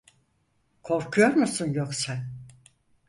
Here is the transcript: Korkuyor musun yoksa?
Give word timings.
Korkuyor 0.83 1.35
musun 1.35 1.73
yoksa? 1.73 2.21